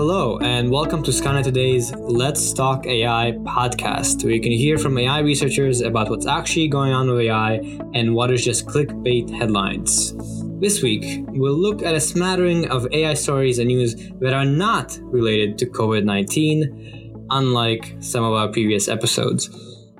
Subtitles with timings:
[0.00, 4.96] Hello, and welcome to Skynet Today's Let's Talk AI podcast, where you can hear from
[4.96, 7.54] AI researchers about what's actually going on with AI
[7.94, 10.14] and what is just clickbait headlines.
[10.60, 14.96] This week, we'll look at a smattering of AI stories and news that are not
[15.02, 19.50] related to COVID 19, unlike some of our previous episodes.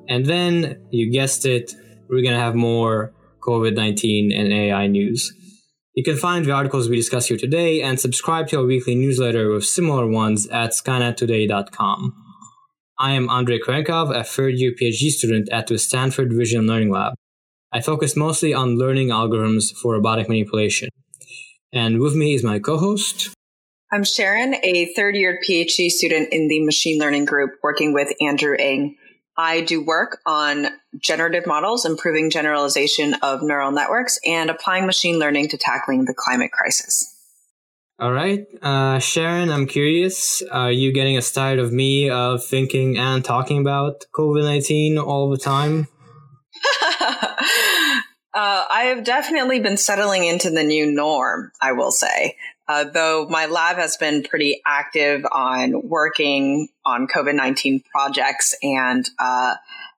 [0.09, 1.75] And then, you guessed it,
[2.09, 5.33] we're going to have more COVID 19 and AI news.
[5.95, 9.51] You can find the articles we discuss here today and subscribe to our weekly newsletter
[9.51, 12.15] with similar ones at skynettoday.com.
[13.01, 17.15] I am Andrey Kurenkov, a third year PhD student at the Stanford Vision Learning Lab.
[17.73, 20.89] I focus mostly on learning algorithms for robotic manipulation.
[21.73, 23.31] And with me is my co host.
[23.93, 28.57] I'm Sharon, a third year PhD student in the machine learning group working with Andrew
[28.59, 28.97] Ng.
[29.39, 30.67] I do work on
[30.99, 36.51] generative models, improving generalization of neural networks, and applying machine learning to tackling the climate
[36.51, 37.15] crisis.
[38.01, 38.47] All right.
[38.61, 40.43] Uh, Sharon, I'm curious.
[40.43, 45.31] Are you getting a tired of me of thinking and talking about COVID 19 all
[45.31, 45.87] the time?
[47.01, 47.15] uh,
[48.35, 52.37] I have definitely been settling into the new norm, I will say.
[52.69, 58.55] Uh, though my lab has been pretty active on working on COVID 19 projects.
[58.63, 59.55] And uh,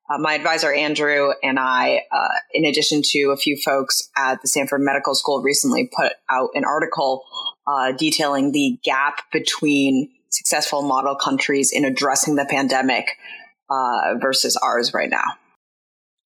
[0.09, 4.49] uh, my advisor, Andrew, and I, uh, in addition to a few folks at the
[4.49, 7.25] Stanford Medical School, recently put out an article
[7.67, 13.07] uh, detailing the gap between successful model countries in addressing the pandemic
[13.69, 15.25] uh, versus ours right now.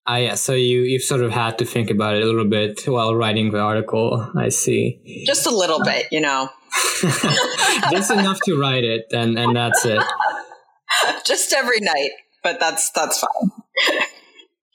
[0.07, 0.35] Ah, yeah.
[0.35, 3.51] So you you've sort of had to think about it a little bit while writing
[3.51, 4.31] the article.
[4.37, 5.25] I see.
[5.27, 6.51] Just a little bit, you know.
[7.91, 10.03] Just enough to write it, and and that's it.
[11.25, 12.11] Just every night,
[12.43, 13.51] but that's that's fine.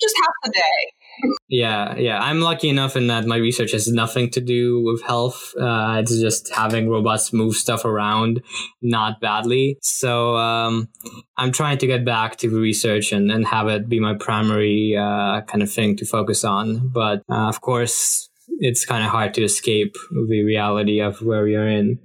[0.01, 0.98] Just half the day.
[1.47, 2.19] Yeah, yeah.
[2.19, 5.53] I'm lucky enough in that my research has nothing to do with health.
[5.59, 8.43] Uh, it's just having robots move stuff around,
[8.81, 9.77] not badly.
[9.81, 10.89] So um,
[11.37, 15.41] I'm trying to get back to research and, and have it be my primary uh,
[15.41, 16.89] kind of thing to focus on.
[16.89, 18.29] But uh, of course,
[18.59, 21.99] it's kind of hard to escape the reality of where we are in.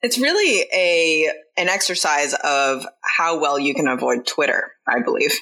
[0.00, 5.32] It's really a an exercise of how well you can avoid Twitter, I believe.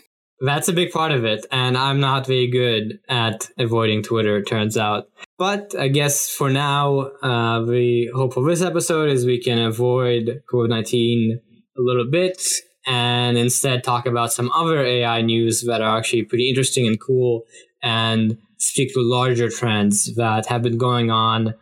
[0.40, 4.46] That's a big part of it, and I'm not very good at avoiding Twitter, it
[4.46, 5.08] turns out.
[5.38, 10.42] But I guess for now, uh, the hope for this episode is we can avoid
[10.52, 11.40] COVID 19
[11.78, 12.42] a little bit
[12.86, 17.42] and instead talk about some other AI news that are actually pretty interesting and cool
[17.82, 21.54] and speak to larger trends that have been going on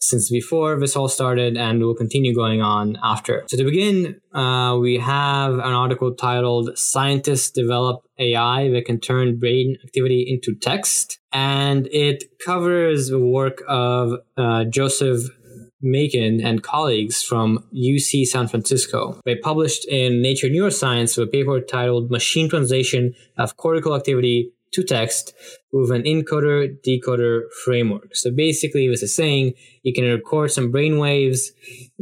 [0.00, 3.44] since before this all started and will continue going on after.
[3.48, 9.38] So to begin, uh, we have an article titled Scientists Develop AI that can turn
[9.38, 11.18] brain activity into text.
[11.32, 15.28] And it covers the work of uh, Joseph
[15.82, 19.20] Makin and colleagues from UC San Francisco.
[19.24, 25.34] They published in Nature Neuroscience a paper titled Machine Translation of Cortical Activity to text
[25.72, 28.14] with an encoder decoder framework.
[28.14, 31.52] So basically, this is saying you can record some brain waves,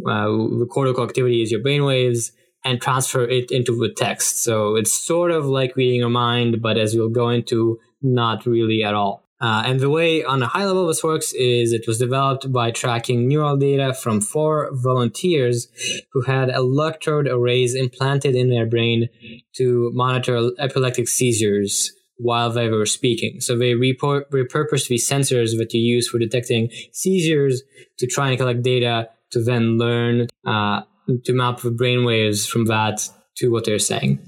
[0.07, 0.29] uh,
[0.71, 2.33] cortical activity is your brain waves,
[2.65, 4.43] and transfer it into the text.
[4.43, 8.83] So it's sort of like reading your mind, but as we'll go into, not really
[8.83, 9.25] at all.
[9.41, 12.73] Uh, and the way on a high level this works is it was developed by
[12.73, 15.69] tracking neural data from four volunteers
[16.13, 19.09] who had electrode arrays implanted in their brain
[19.55, 23.41] to monitor epileptic seizures while they were speaking.
[23.41, 27.63] So they report, repurposed these sensors that you use for detecting seizures
[27.99, 30.83] to try and collect data to then learn uh,
[31.25, 34.19] to map the brainwaves from that to what they're saying.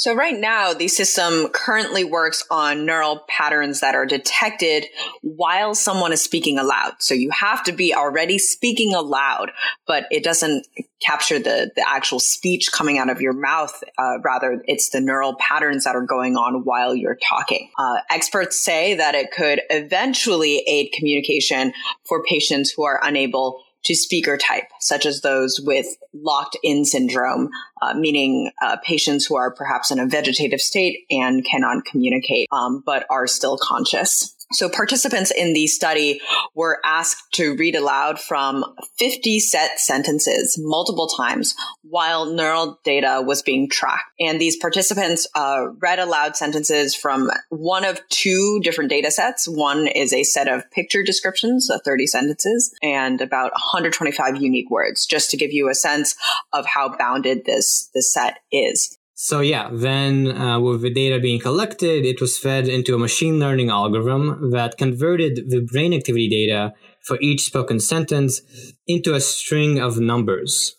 [0.00, 4.86] So right now, the system currently works on neural patterns that are detected
[5.20, 6.94] while someone is speaking aloud.
[7.00, 9.52] So you have to be already speaking aloud,
[9.86, 10.66] but it doesn't
[11.02, 13.78] capture the, the actual speech coming out of your mouth.
[13.98, 17.70] Uh, rather, it's the neural patterns that are going on while you're talking.
[17.78, 21.74] Uh, experts say that it could eventually aid communication
[22.08, 27.48] for patients who are unable to speaker type, such as those with locked in syndrome,
[27.82, 32.82] uh, meaning uh, patients who are perhaps in a vegetative state and cannot communicate, um,
[32.84, 34.36] but are still conscious.
[34.52, 36.20] So participants in the study
[36.54, 38.64] were asked to read aloud from
[38.98, 44.10] 50 set sentences multiple times while neural data was being tracked.
[44.18, 49.46] And these participants uh, read aloud sentences from one of two different data sets.
[49.46, 55.06] One is a set of picture descriptions, so 30 sentences, and about 125 unique words,
[55.06, 56.16] just to give you a sense
[56.52, 58.98] of how bounded this, this set is.
[59.22, 63.38] So yeah, then uh, with the data being collected, it was fed into a machine
[63.38, 66.72] learning algorithm that converted the brain activity data
[67.04, 68.40] for each spoken sentence
[68.86, 70.74] into a string of numbers.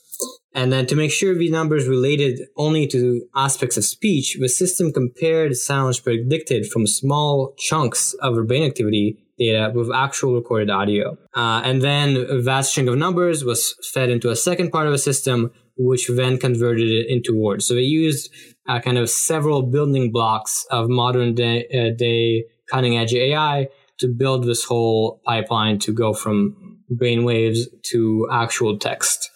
[0.56, 4.92] And then to make sure these numbers related only to aspects of speech, the system
[4.92, 11.16] compared sounds predicted from small chunks of our brain activity data with actual recorded audio.
[11.36, 14.98] Uh, and then that string of numbers was fed into a second part of the
[14.98, 15.52] system,
[15.86, 17.66] which then converted it into words.
[17.66, 18.32] So they used
[18.68, 23.68] uh, kind of several building blocks of modern day, uh, day cutting edge AI
[24.00, 29.30] to build this whole pipeline to go from brainwaves to actual text.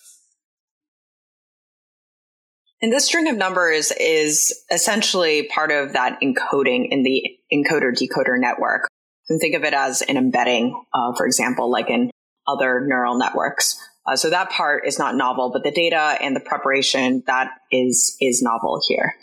[2.81, 8.39] And this string of numbers is essentially part of that encoding in the encoder decoder
[8.39, 8.87] network.
[9.27, 12.11] You can think of it as an embedding, uh, for example, like in
[12.47, 13.79] other neural networks.
[14.07, 18.15] Uh, so that part is not novel, but the data and the preparation that is
[18.21, 19.15] is novel here.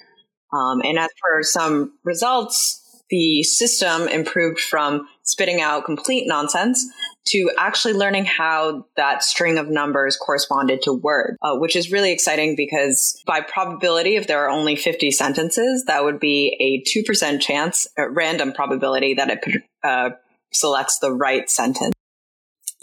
[0.52, 2.82] Um, and as for some results,
[3.12, 6.84] the system improved from spitting out complete nonsense
[7.26, 12.11] to actually learning how that string of numbers corresponded to words, uh, which is really
[12.11, 17.40] exciting because by probability, if there are only 50 sentences, that would be a 2%
[17.40, 20.11] chance, a random probability that it uh,
[20.52, 21.93] selects the right sentence.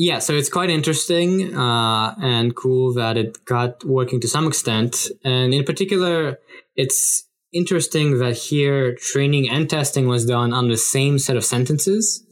[0.02, 5.10] Yeah, so it's quite interesting uh, and cool that it got working to some extent.
[5.26, 6.40] And in particular,
[6.78, 12.26] it's interesting that here training and testing was done on the same set of sentences,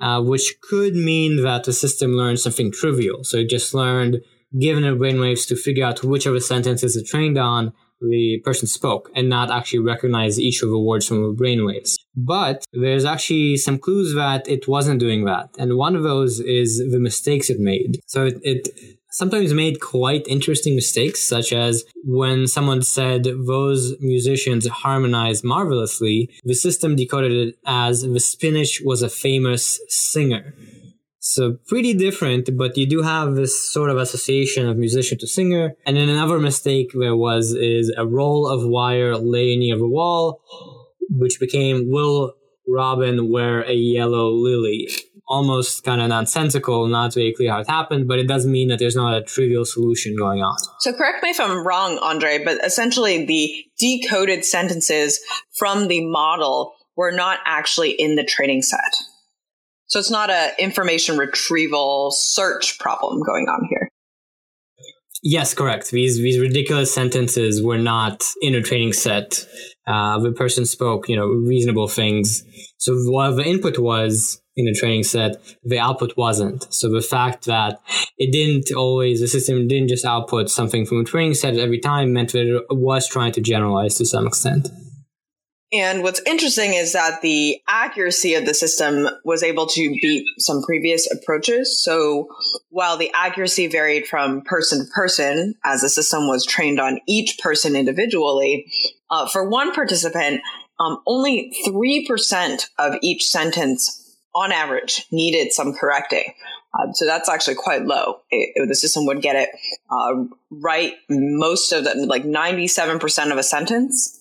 [0.00, 3.24] uh, which could mean that the system learned something trivial.
[3.24, 4.18] So it just learned,
[4.60, 8.66] given the brainwaves to figure out which of the sentences it trained on, the person
[8.68, 11.96] spoke and not actually recognize each of the words from the brainwaves.
[12.16, 15.50] But there's actually some clues that it wasn't doing that.
[15.58, 18.00] And one of those is the mistakes it made.
[18.06, 18.68] So it, it
[19.10, 26.54] sometimes made quite interesting mistakes, such as when someone said those musicians harmonized marvelously, the
[26.54, 30.54] system decoded it as the spinach was a famous singer.
[31.30, 35.74] So pretty different, but you do have this sort of association of musician to singer.
[35.84, 40.40] And then another mistake there was is a roll of wire lay near the wall,
[41.10, 42.32] which became Will
[42.66, 44.88] Robin wear a yellow lily?
[45.28, 48.78] almost kind of nonsensical, not very clear how it happened, but it doesn't mean that
[48.78, 50.56] there's not a trivial solution going on.
[50.80, 55.20] So correct me if I'm wrong, Andrey, but essentially the decoded sentences
[55.52, 58.94] from the model were not actually in the training set.
[59.88, 63.88] So it's not a information retrieval search problem going on here.
[65.22, 65.90] Yes, correct.
[65.90, 69.46] These these ridiculous sentences were not in a training set.
[69.86, 72.44] Uh, the person spoke, you know, reasonable things.
[72.76, 76.72] So while the input was in the training set, the output wasn't.
[76.72, 77.80] So the fact that
[78.18, 82.12] it didn't always, the system didn't just output something from a training set every time
[82.12, 84.68] meant that it was trying to generalize to some extent.
[85.70, 90.62] And what's interesting is that the accuracy of the system was able to beat some
[90.62, 91.82] previous approaches.
[91.82, 92.28] So
[92.70, 97.38] while the accuracy varied from person to person, as the system was trained on each
[97.38, 98.66] person individually,
[99.10, 100.40] uh, for one participant,
[100.80, 106.32] um, only 3% of each sentence on average needed some correcting.
[106.72, 108.20] Uh, so that's actually quite low.
[108.30, 109.50] It, it, the system would get it
[109.90, 114.18] uh, right most of the, like 97% of a sentence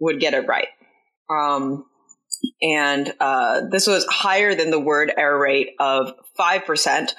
[0.00, 0.68] would get it right.
[1.30, 1.86] Um,
[2.62, 7.12] and uh, this was higher than the word error rate of 5%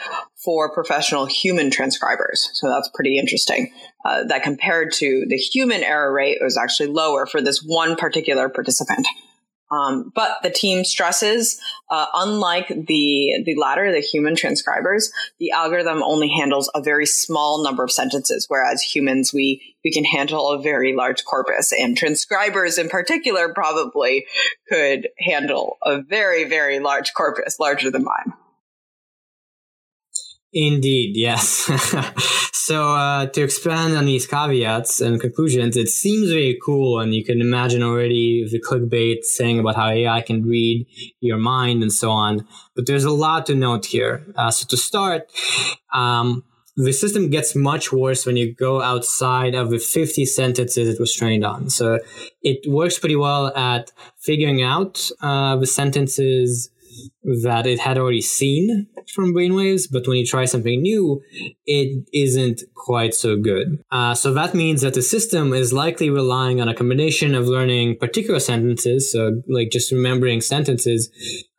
[0.43, 2.49] for professional human transcribers.
[2.53, 3.71] So that's pretty interesting.
[4.03, 8.49] Uh, that compared to the human error rate, was actually lower for this one particular
[8.49, 9.05] participant.
[9.71, 11.59] Um, but the team stresses,
[11.89, 17.63] uh, unlike the the latter, the human transcribers, the algorithm only handles a very small
[17.63, 22.77] number of sentences, whereas humans we we can handle a very large corpus, and transcribers
[22.77, 24.25] in particular probably
[24.69, 28.33] could handle a very very large corpus, larger than mine.
[30.53, 31.47] Indeed, yes.
[32.53, 37.23] so uh, to expand on these caveats and conclusions, it seems very cool, and you
[37.23, 40.87] can imagine already the clickbait saying about how AI can read
[41.21, 42.45] your mind and so on.
[42.75, 44.25] But there's a lot to note here.
[44.35, 45.31] Uh, so to start,
[45.93, 46.43] um,
[46.75, 51.13] the system gets much worse when you go outside of the 50 sentences it was
[51.13, 51.69] trained on.
[51.69, 51.99] So
[52.41, 56.69] it works pretty well at figuring out uh, the sentences
[57.43, 61.21] that it had already seen from brainwaves, but when you try something new,
[61.65, 63.81] it isn't quite so good.
[63.91, 67.97] Uh, so that means that the system is likely relying on a combination of learning
[67.97, 71.09] particular sentences, so like just remembering sentences,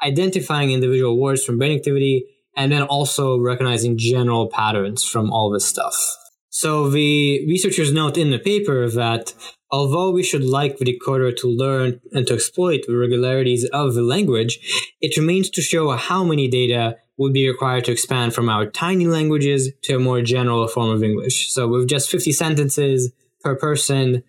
[0.04, 2.25] identifying individual words from brain activity,
[2.57, 5.95] and then also recognizing general patterns from all this stuff.
[6.51, 9.33] So the researchers note in the paper that
[9.73, 14.03] Although we should like the decoder to learn and to exploit the regularities of the
[14.03, 14.61] language,
[15.01, 19.07] it remains to show how many data would be required to expand from our tiny
[19.07, 21.51] languages to a more general form of English.
[21.53, 24.23] So with just 50 sentences per person,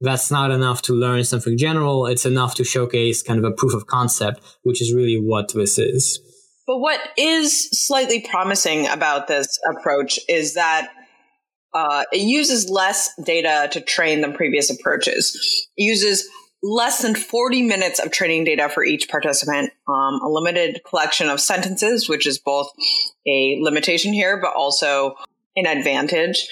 [0.00, 2.06] that's not enough to learn something general.
[2.06, 5.78] It's enough to showcase kind of a proof of concept, which is really what this
[5.78, 6.20] is.
[6.66, 10.88] But what is slightly promising about this approach is that
[11.72, 15.68] uh, it uses less data to train than previous approaches.
[15.76, 16.28] It uses
[16.62, 21.40] less than 40 minutes of training data for each participant, um, a limited collection of
[21.40, 22.68] sentences, which is both
[23.26, 25.14] a limitation here, but also
[25.54, 26.48] an advantage.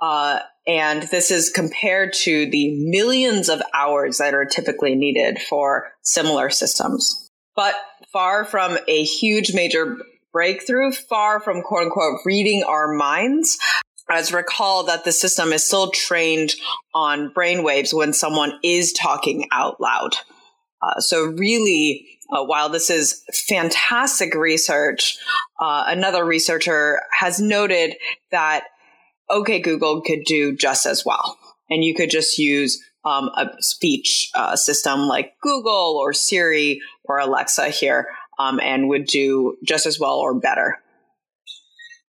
[0.00, 5.92] Uh, and this is compared to the millions of hours that are typically needed for
[6.02, 7.30] similar systems.
[7.54, 7.74] But
[8.16, 9.98] far from a huge major
[10.32, 13.58] breakthrough, far from quote unquote reading our minds,
[14.10, 16.54] as recall that the system is still trained
[16.94, 20.16] on brainwaves when someone is talking out loud.
[20.80, 25.18] Uh, so really, uh, while this is fantastic research,
[25.60, 27.96] uh, another researcher has noted
[28.30, 28.64] that
[29.28, 31.36] OK Google could do just as well,
[31.68, 37.18] and you could just use um, a speech uh, system like Google or Siri or
[37.18, 38.08] Alexa here,
[38.38, 40.78] um, and would do just as well or better.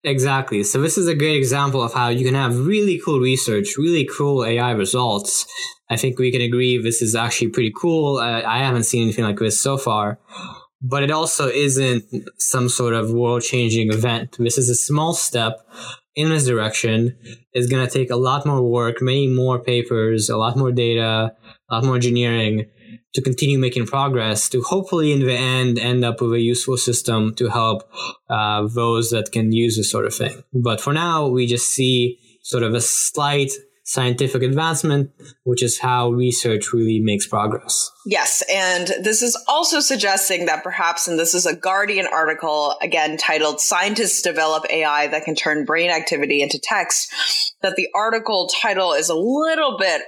[0.04, 0.64] Exactly.
[0.64, 4.06] So this is a great example of how you can have really cool research, really
[4.06, 5.46] cool AI results.
[5.90, 8.18] I think we can agree this is actually pretty cool.
[8.18, 10.20] Uh, I haven't seen anything like this so far,
[10.82, 12.04] but it also isn't
[12.40, 14.38] some sort of world changing event.
[14.40, 15.60] This is a small step
[16.16, 17.18] in this direction.
[17.54, 21.34] It's going to take a lot more work, many more papers, a lot more data,
[21.70, 22.70] a lot more engineering
[23.14, 27.34] to continue making progress to hopefully in the end end up with a useful system
[27.36, 27.84] to help
[28.30, 30.44] uh, those that can use this sort of thing.
[30.54, 33.52] But for now, we just see sort of a slight
[33.92, 35.12] scientific advancement,
[35.44, 37.92] which is how research really makes progress.
[38.06, 38.42] Yes.
[38.50, 43.60] And this is also suggesting that perhaps, and this is a Guardian article, again titled
[43.60, 47.14] Scientists Develop AI That Can Turn Brain Activity into Text,
[47.64, 50.04] that the article title is a little bit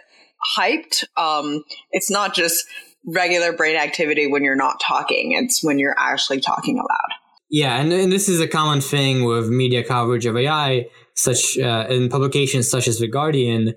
[0.58, 1.04] hyped.
[1.18, 2.66] Um, it's not just
[3.06, 7.18] regular brain activity when you're not talking, it's when you're actually talking aloud.
[7.50, 11.86] Yeah, and, and this is a common thing with media coverage of AI, such uh,
[11.89, 13.74] in publications such as The Guardian.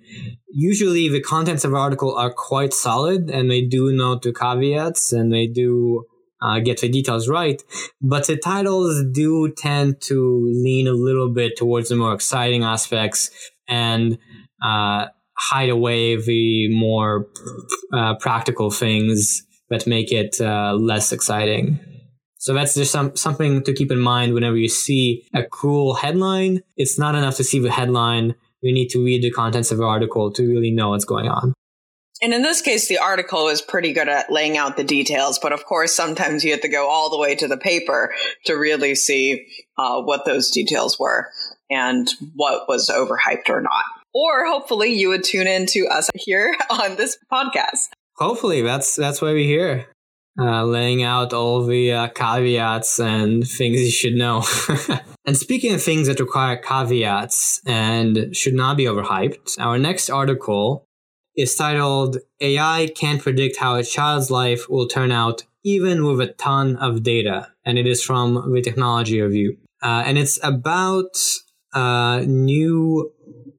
[0.49, 5.33] Usually, the contents of article are quite solid, and they do note the caveats, and
[5.33, 6.07] they do
[6.40, 7.62] uh, get the details right.
[8.00, 13.31] But the titles do tend to lean a little bit towards the more exciting aspects,
[13.69, 14.19] and
[14.62, 17.26] uh, hide away the more
[17.93, 21.78] uh, practical things that make it uh, less exciting.
[22.47, 26.61] So that's just some, something to keep in mind whenever you see a cool headline.
[26.76, 28.37] It's not enough to see the headline.
[28.61, 31.55] You need to read the contents of the article to really know what's going on.
[32.23, 35.53] And in this case, the article is pretty good at laying out the details, but
[35.53, 38.95] of course, sometimes you have to go all the way to the paper to really
[38.95, 41.29] see uh, what those details were
[41.69, 43.83] and what was overhyped or not
[44.15, 47.88] or hopefully you would tune in to us here on this podcast.
[48.15, 49.88] Hopefully, that's that's why we're here,
[50.38, 54.45] uh, laying out all the uh, caveats and things you should know.
[55.25, 60.85] and speaking of things that require caveats and should not be overhyped, our next article
[61.37, 66.28] is titled "AI Can't Predict How a Child's Life Will Turn Out." Even with a
[66.28, 69.57] ton of data, and it is from the Technology Review.
[69.83, 71.19] Uh, and it's about
[71.75, 73.12] a new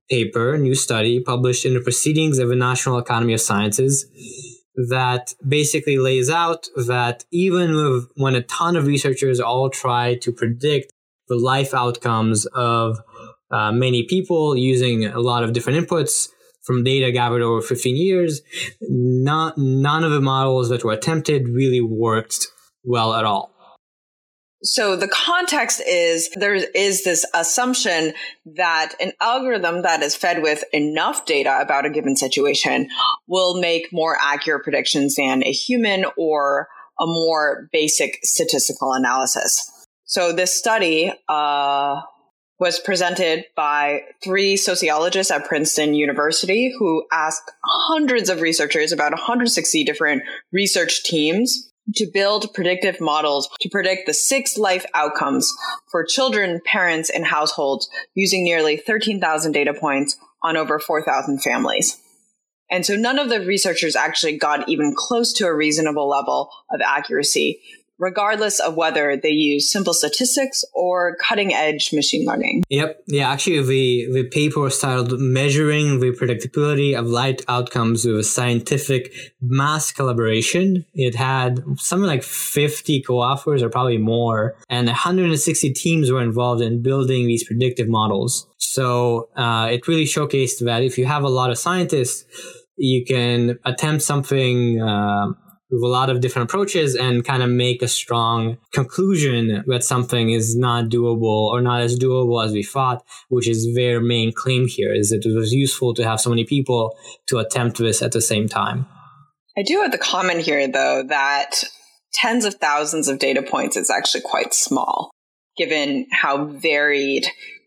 [0.09, 4.05] paper, new study published in the Proceedings of the National Academy of Sciences
[4.77, 10.31] that basically lays out that even with, when a ton of researchers all try to
[10.31, 10.91] predict
[11.27, 12.99] the life outcomes of
[13.49, 16.29] uh, many people using a lot of different inputs
[16.63, 18.41] from data gathered over 15 years,
[18.81, 22.47] not, none of the models that were attempted really worked
[22.83, 23.56] well at all.
[24.63, 28.13] So the context is there is this assumption
[28.55, 32.89] that an algorithm that is fed with enough data about a given situation
[33.27, 39.71] will make more accurate predictions than a human or a more basic statistical analysis.
[40.05, 42.01] So this study uh,
[42.59, 49.83] was presented by three sociologists at Princeton University who asked hundreds of researchers, about 160
[49.83, 55.53] different research teams, to build predictive models to predict the six life outcomes
[55.89, 61.99] for children, parents, and households using nearly 13,000 data points on over 4,000 families.
[62.69, 66.81] And so none of the researchers actually got even close to a reasonable level of
[66.81, 67.61] accuracy
[67.99, 72.63] regardless of whether they use simple statistics or cutting edge machine learning.
[72.69, 73.03] Yep.
[73.07, 79.13] Yeah, actually the the paper titled Measuring the Predictability of Life Outcomes with a Scientific
[79.41, 80.85] Mass Collaboration.
[80.93, 86.81] It had something like 50 co-authors or probably more, and 160 teams were involved in
[86.81, 88.47] building these predictive models.
[88.57, 92.25] So uh, it really showcased that if you have a lot of scientists,
[92.77, 95.29] you can attempt something uh,
[95.69, 100.31] with a lot of different approaches and kind of make a strong conclusion that something
[100.31, 104.67] is not doable or not as doable as we thought, which is their main claim
[104.67, 106.95] here is that it was useful to have so many people
[107.27, 108.85] to attempt this at the same time.
[109.57, 111.63] I do have the comment here though that
[112.13, 115.11] tens of thousands of data points is actually quite small
[115.57, 117.25] given how varied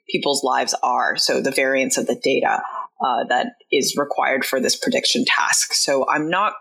[0.08, 1.16] people's lives are.
[1.16, 2.62] So the variance of the data
[3.04, 5.74] uh, that is required for this prediction task.
[5.74, 6.54] So I'm not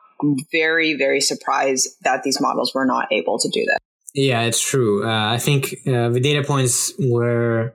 [0.51, 3.79] very, very surprised that these models were not able to do that.
[4.13, 5.05] Yeah, it's true.
[5.05, 7.73] Uh, I think uh, the data points were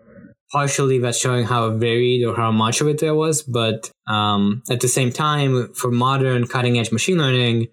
[0.51, 4.81] partially that's showing how varied or how much of it there was, but um, at
[4.81, 7.67] the same time, for modern cutting edge machine learning,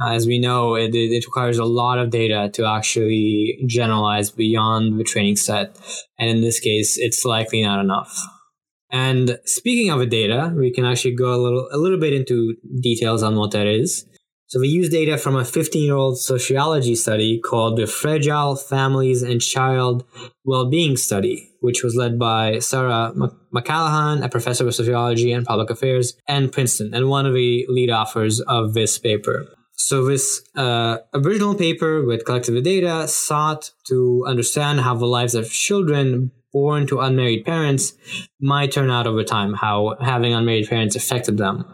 [0.00, 4.98] uh, as we know, it, it requires a lot of data to actually generalize beyond
[4.98, 5.76] the training set.
[6.18, 8.12] And in this case, it's likely not enough.
[8.90, 12.54] And speaking of the data, we can actually go a little a little bit into
[12.80, 14.05] details on what that is.
[14.48, 20.04] So we use data from a 15-year-old sociology study called the Fragile Families and Child
[20.44, 23.12] Well-being Study, which was led by Sara
[23.52, 27.90] McLanahan, a professor of sociology and public affairs, and Princeton, and one of the lead
[27.90, 29.46] authors of this paper.
[29.72, 35.50] So this uh, original paper with collected data sought to understand how the lives of
[35.50, 37.94] children born to unmarried parents
[38.40, 41.64] might turn out over time, how having unmarried parents affected them.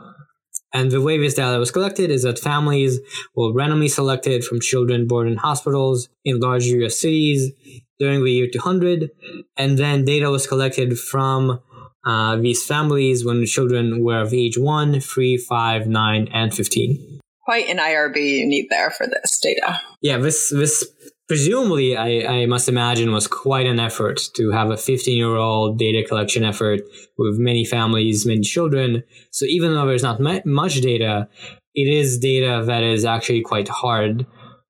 [0.73, 2.99] And the way this data was collected is that families
[3.37, 7.53] were randomly selected from children born in hospitals in large US cities
[7.99, 9.11] during the year 200,
[9.57, 11.61] and then data was collected from
[12.05, 17.21] uh, these families when the children were of age 1, 3, 5, 9, and 15.
[17.45, 19.81] Quite an IRB you need there for this data.
[20.01, 20.85] Yeah, this this
[21.29, 25.79] presumably, I, I must imagine, was quite an effort to have a 15 year old
[25.79, 26.81] data collection effort
[27.19, 29.03] with many families, many children.
[29.31, 31.29] So even though there's not much data,
[31.75, 34.27] it is data that is actually quite hard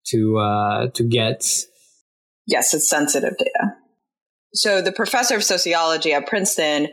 [0.08, 1.44] to uh, to get.
[2.46, 3.74] Yes, it's sensitive data.
[4.54, 6.88] So the professor of sociology at Princeton,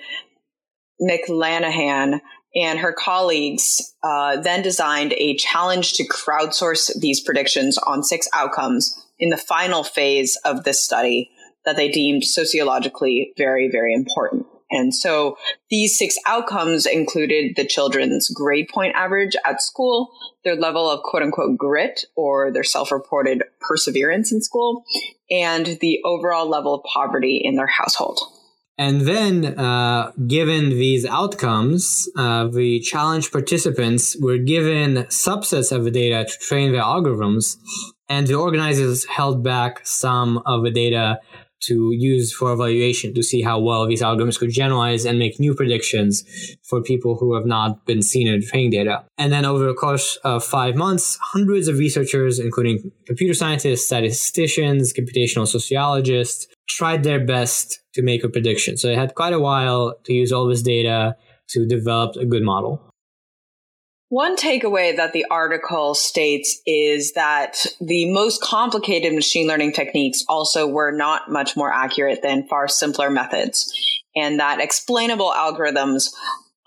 [1.01, 2.21] McLanahan,
[2.55, 9.05] and her colleagues uh, then designed a challenge to crowdsource these predictions on six outcomes
[9.19, 11.29] in the final phase of this study
[11.65, 14.45] that they deemed sociologically very, very important.
[14.71, 15.37] And so
[15.69, 20.11] these six outcomes included the children's grade point average at school,
[20.43, 24.83] their level of quote unquote grit or their self reported perseverance in school,
[25.31, 28.19] and the overall level of poverty in their household.
[28.77, 35.91] And then, uh, given these outcomes, uh, the challenge participants were given subsets of the
[35.91, 37.57] data to train their algorithms,
[38.09, 41.19] and the organizers held back some of the data
[41.61, 45.53] to use for evaluation to see how well these algorithms could generalize and make new
[45.53, 46.23] predictions
[46.63, 49.03] for people who have not been seen in training data.
[49.17, 54.93] And then over the course of five months, hundreds of researchers, including computer scientists, statisticians,
[54.93, 58.77] computational sociologists, tried their best to make a prediction.
[58.77, 61.15] So they had quite a while to use all this data
[61.49, 62.88] to develop a good model.
[64.09, 70.65] One takeaway that the article states is that the most complicated machine learning techniques also
[70.65, 73.71] were not much more accurate than far simpler methods,
[74.15, 76.11] and that explainable algorithms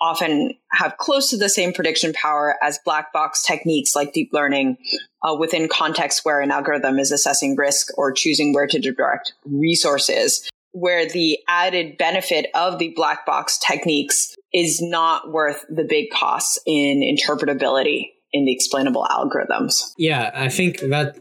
[0.01, 4.77] often have close to the same prediction power as black box techniques like deep learning
[5.23, 10.49] uh, within contexts where an algorithm is assessing risk or choosing where to direct resources
[10.73, 16.59] where the added benefit of the black box techniques is not worth the big costs
[16.67, 19.93] in interpretability in the explainable algorithms.
[19.99, 21.17] Yeah, I think that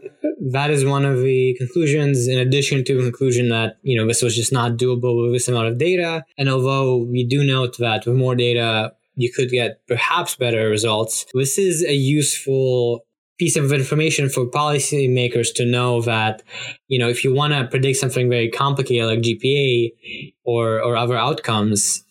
[0.50, 4.22] that is one of the conclusions in addition to the conclusion that, you know, this
[4.22, 6.24] was just not doable with this amount of data.
[6.38, 11.26] And although we do note that with more data, you could get perhaps better results,
[11.34, 13.04] this is a useful
[13.38, 16.42] piece of information for policymakers to know that,
[16.88, 19.92] you know, if you want to predict something very complicated like GPA
[20.44, 22.04] or, or other outcomes,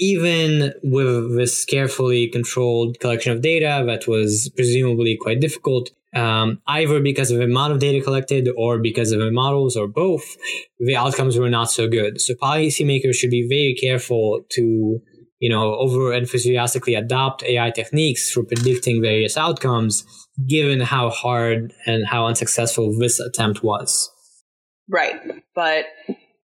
[0.00, 7.00] even with this carefully controlled collection of data that was presumably quite difficult, um, either
[7.00, 10.24] because of the amount of data collected or because of the models or both,
[10.78, 12.18] the outcomes were not so good.
[12.20, 15.00] So policymakers should be very careful to,
[15.38, 20.04] you know, over enthusiastically adopt AI techniques for predicting various outcomes
[20.48, 24.10] given how hard and how unsuccessful this attempt was.
[24.88, 25.20] Right.
[25.54, 25.84] But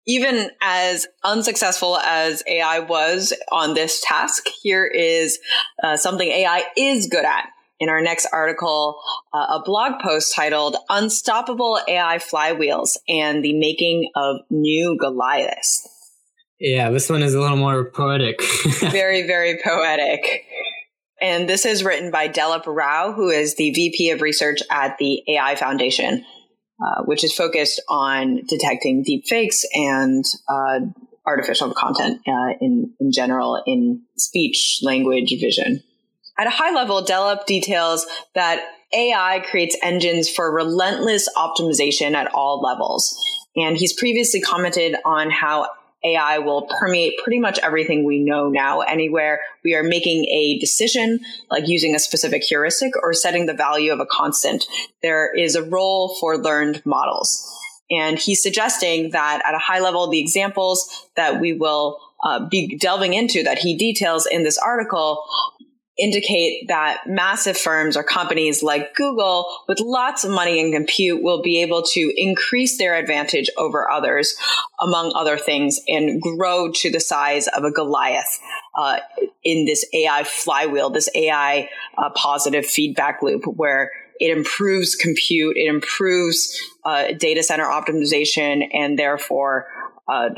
[0.06, 5.38] even as unsuccessful as AI was on this task, here is
[5.82, 7.46] uh, something AI is good at.
[7.80, 9.00] In our next article,
[9.32, 15.88] uh, a blog post titled Unstoppable AI Flywheels and the Making of New Goliaths.
[16.60, 18.40] Yeah, this one is a little more poetic.
[18.80, 20.44] very, very poetic.
[21.20, 25.22] And this is written by Delip Rao, who is the VP of Research at the
[25.28, 26.24] AI Foundation,
[26.84, 30.80] uh, which is focused on detecting deep fakes and uh,
[31.26, 35.82] artificial content uh, in, in general in speech, language, vision.
[36.36, 38.60] At a high level, Delip details that
[38.92, 43.18] AI creates engines for relentless optimization at all levels.
[43.56, 45.68] And he's previously commented on how
[46.04, 48.80] AI will permeate pretty much everything we know now.
[48.80, 53.92] Anywhere we are making a decision, like using a specific heuristic or setting the value
[53.92, 54.64] of a constant,
[55.02, 57.50] there is a role for learned models.
[57.90, 62.76] And he's suggesting that at a high level, the examples that we will uh, be
[62.78, 65.22] delving into that he details in this article
[65.96, 71.40] indicate that massive firms or companies like Google with lots of money in compute will
[71.40, 74.34] be able to increase their advantage over others,
[74.80, 78.40] among other things, and grow to the size of a Goliath
[78.76, 78.98] uh,
[79.44, 85.66] in this AI flywheel, this AI uh, positive feedback loop where it improves compute, it
[85.66, 89.66] improves uh, data center optimization, and therefore
[90.08, 90.30] uh,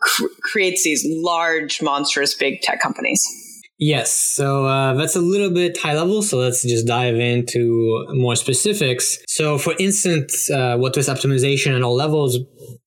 [0.00, 3.49] cr- creates these large, monstrous, big tech companies.
[3.82, 6.20] Yes, so uh, that's a little bit high level.
[6.20, 9.18] So let's just dive into more specifics.
[9.26, 12.38] So, for instance, uh, what this optimization at all levels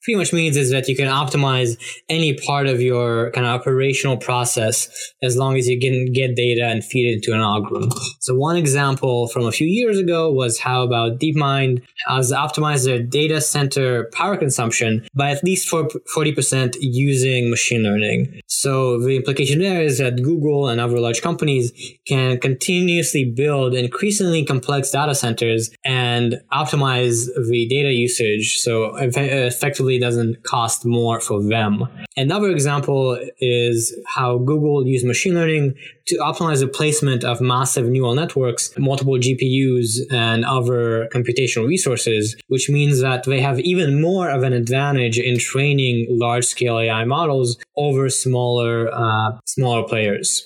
[0.02, 1.78] pretty much means is that you can optimize
[2.10, 6.66] any part of your kind of operational process as long as you can get data
[6.66, 7.90] and feed it into an algorithm.
[8.20, 13.02] So, one example from a few years ago was how about DeepMind has optimized their
[13.02, 18.42] data center power consumption by at least 40% using machine learning.
[18.48, 21.72] So, the implication there is that Google and other large companies
[22.08, 28.58] can continuously build increasingly complex data centers and optimize the data usage.
[28.60, 28.96] So
[29.64, 31.88] effectively doesn't cost more for them.
[32.18, 35.76] Another example is how Google used machine learning
[36.08, 42.70] to optimize the placement of massive neural networks, multiple GPUs and other computational resources, which
[42.70, 47.58] means that they have even more of an advantage in training large scale AI models
[47.78, 50.46] over smaller, uh, smaller players.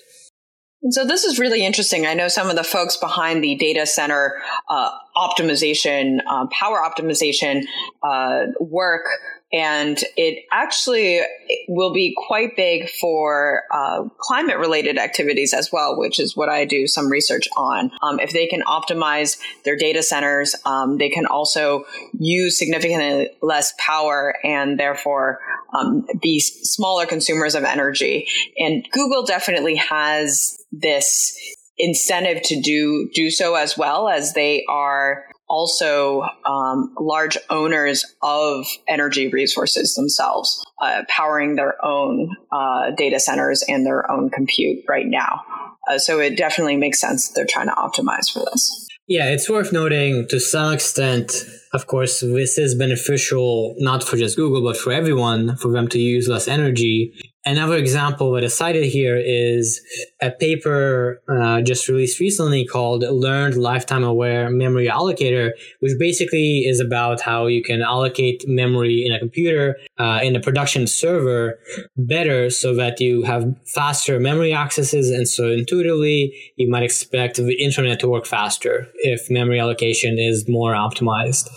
[0.92, 2.06] So this is really interesting.
[2.06, 7.64] I know some of the folks behind the data center uh, optimization, uh, power optimization
[8.04, 9.06] uh, work
[9.52, 11.22] and it actually
[11.70, 16.66] will be quite big for uh, climate related activities as well, which is what I
[16.66, 17.92] do some research on.
[18.02, 21.86] Um, if they can optimize their data centers, um, they can also
[22.20, 25.40] use significantly less power and therefore
[25.74, 28.28] um, be smaller consumers of energy.
[28.58, 35.26] And Google definitely has this incentive to do do so as well as they are
[35.50, 43.64] also um, large owners of energy resources themselves, uh, powering their own uh, data centers
[43.68, 45.42] and their own compute right now.
[45.90, 48.88] Uh, so it definitely makes sense that they're trying to optimize for this.
[49.08, 54.36] Yeah, it's worth noting to some extent, of course, this is beneficial not for just
[54.36, 57.14] Google, but for everyone for them to use less energy.
[57.48, 59.80] Another example that is cited here is
[60.22, 66.82] a paper uh, just released recently called Learned Lifetime Aware Memory Allocator, which basically is
[66.82, 71.58] about how you can allocate memory in a computer, uh, in a production server
[71.96, 75.10] better so that you have faster memory accesses.
[75.10, 80.50] And so intuitively, you might expect the internet to work faster if memory allocation is
[80.50, 81.48] more optimized.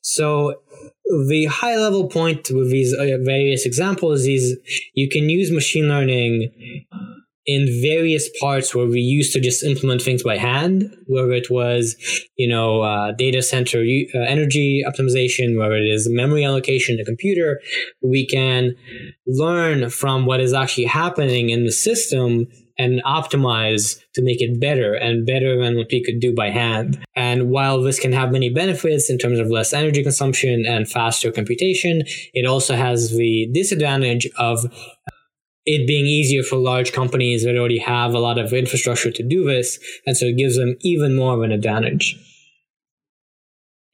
[0.00, 0.62] So
[1.28, 4.58] the high level point with these uh, various examples is
[4.94, 6.50] you can use machine learning
[7.44, 11.96] in various parts where we used to just implement things by hand, whether it was,
[12.36, 17.60] you know, uh, data center uh, energy optimization, whether it is memory allocation to computer,
[18.00, 18.76] we can
[19.26, 22.46] learn from what is actually happening in the system
[22.78, 27.04] and optimize to make it better and better than what we could do by hand.
[27.14, 31.30] And while this can have many benefits in terms of less energy consumption and faster
[31.30, 32.02] computation,
[32.34, 34.66] it also has the disadvantage of
[35.64, 39.44] it being easier for large companies that already have a lot of infrastructure to do
[39.44, 39.78] this.
[40.06, 42.16] And so it gives them even more of an advantage.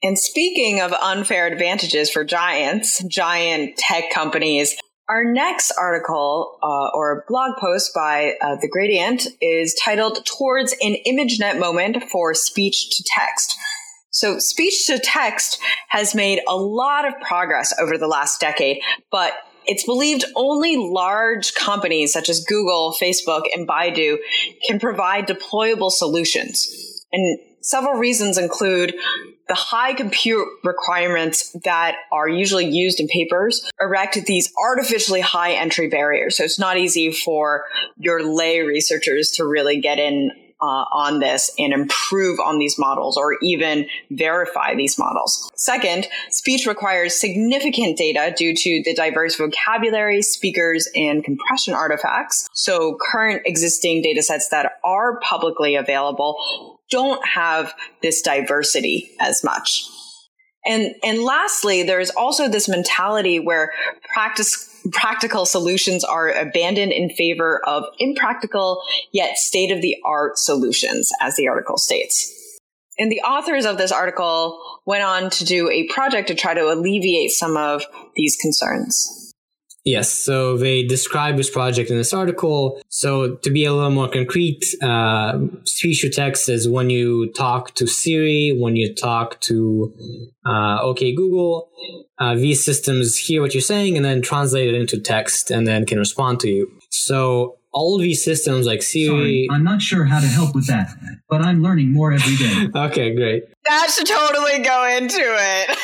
[0.01, 4.77] And speaking of unfair advantages for giants, giant tech companies
[5.09, 10.97] Our next article uh, or blog post by uh, The Gradient is titled Towards an
[11.07, 13.57] ImageNet Moment for Speech to Text.
[14.11, 19.33] So speech to text has made a lot of progress over the last decade, but
[19.65, 24.17] it's believed only large companies such as Google, Facebook, and Baidu
[24.67, 27.03] can provide deployable solutions.
[27.11, 28.93] And several reasons include
[29.49, 35.89] the high compute requirements that are usually used in papers erect these artificially high entry
[35.89, 36.37] barriers.
[36.37, 37.65] So it's not easy for
[37.97, 40.31] your lay researchers to really get in
[40.61, 45.49] uh, on this and improve on these models or even verify these models.
[45.55, 52.49] Second, speech requires significant data due to the diverse vocabulary, speakers, and compression artifacts.
[52.53, 59.83] So current existing data sets that are publicly available don't have this diversity as much.
[60.65, 63.71] And, and lastly, there's also this mentality where
[64.13, 68.81] practice, practical solutions are abandoned in favor of impractical
[69.13, 72.35] yet state of the art solutions, as the article states.
[72.97, 76.71] And the authors of this article went on to do a project to try to
[76.71, 77.83] alleviate some of
[78.15, 79.18] these concerns.
[79.89, 82.79] Yes, so they describe this project in this article.
[82.89, 87.73] So to be a little more concrete, uh, speech to text is when you talk
[87.75, 89.91] to Siri, when you talk to
[90.45, 91.71] uh, OK Google,
[92.19, 95.87] uh, these systems hear what you're saying and then translate it into text and then
[95.87, 96.71] can respond to you.
[96.91, 99.07] So all of these systems like Siri.
[99.07, 100.89] Sorry, I'm not sure how to help with that,
[101.29, 102.67] but I'm learning more every day.
[102.75, 103.43] okay, great.
[103.65, 105.69] That should totally go into it.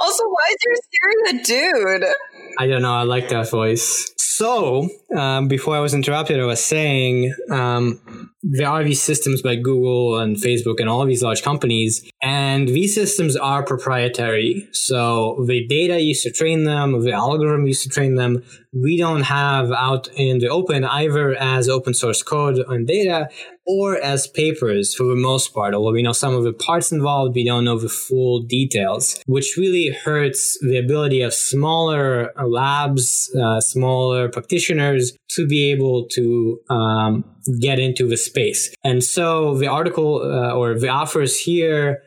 [0.00, 2.14] also, why is your Siri the dude?
[2.58, 2.92] I don't know.
[2.92, 4.12] I like that voice.
[4.42, 9.54] So, um, before I was interrupted, I was saying um, there are these systems by
[9.54, 14.68] Google and Facebook and all these large companies, and these systems are proprietary.
[14.72, 19.22] So, the data used to train them, the algorithm used to train them, we don't
[19.22, 23.28] have out in the open either as open source code and data
[23.66, 25.74] or as papers for the most part.
[25.74, 29.56] Although we know some of the parts involved, we don't know the full details, which
[29.56, 37.24] really hurts the ability of smaller labs, uh, smaller practitioners to be able to um,
[37.60, 38.74] get into the space.
[38.84, 42.02] And so the article uh, or the offers here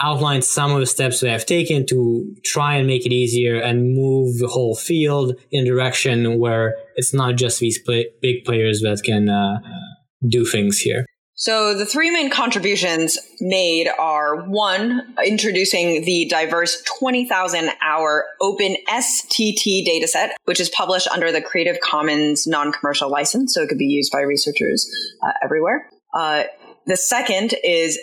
[0.00, 3.94] outline some of the steps they have taken to try and make it easier and
[3.94, 8.80] move the whole field in a direction where it's not just these play- big players
[8.80, 9.58] that can uh,
[10.28, 11.06] do things here.
[11.40, 19.86] So the three main contributions made are one, introducing the diverse 20,000 hour open STT
[19.86, 23.54] dataset, which is published under the Creative Commons non-commercial license.
[23.54, 24.90] So it could be used by researchers
[25.22, 25.88] uh, everywhere.
[26.12, 26.42] Uh,
[26.86, 28.00] the second is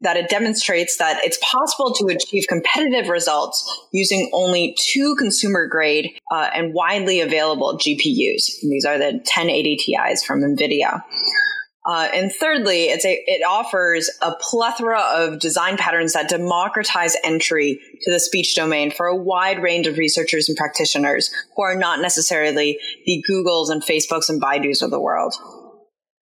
[0.00, 6.12] that it demonstrates that it's possible to achieve competitive results using only two consumer grade
[6.32, 8.62] uh, and widely available GPUs.
[8.62, 11.02] And these are the 1080 Ti's from NVIDIA.
[11.88, 17.80] Uh, and thirdly, it's a, it offers a plethora of design patterns that democratize entry
[18.02, 22.00] to the speech domain for a wide range of researchers and practitioners who are not
[22.00, 25.34] necessarily the Googles and Facebooks and Baidus of the world.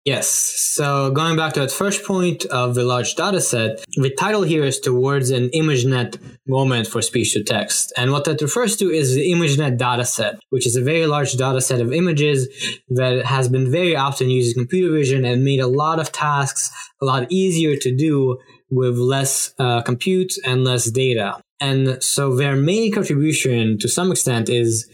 [0.04, 0.26] Yes.
[0.26, 4.64] So going back to that first point of the large data set, the title here
[4.64, 7.92] is towards an ImageNet moment for speech to text.
[7.96, 11.34] And what that refers to is the ImageNet data set, which is a very large
[11.34, 12.48] data set of images
[12.88, 16.72] that has been very often used in computer vision and made a lot of tasks
[17.00, 18.38] a lot easier to do
[18.70, 21.40] with less uh, compute and less data.
[21.60, 24.84] And so their main contribution to some extent is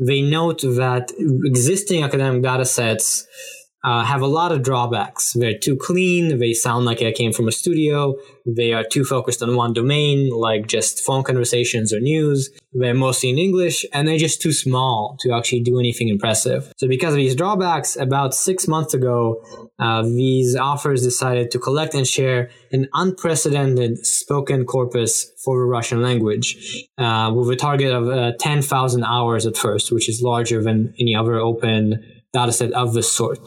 [0.00, 1.12] they note that
[1.44, 3.28] existing academic data sets
[3.86, 5.32] uh, have a lot of drawbacks.
[5.34, 6.38] They're too clean.
[6.38, 8.16] They sound like it came from a studio.
[8.44, 12.50] They are too focused on one domain, like just phone conversations or news.
[12.72, 16.72] They're mostly in English and they're just too small to actually do anything impressive.
[16.78, 19.40] So because of these drawbacks, about six months ago,
[19.78, 26.02] uh, these authors decided to collect and share an unprecedented spoken corpus for the Russian
[26.02, 30.92] language, uh, with a target of uh, 10,000 hours at first, which is larger than
[30.98, 32.02] any other open
[32.34, 33.38] dataset of this sort.